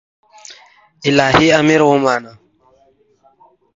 [1.07, 2.33] الهي امر ومانه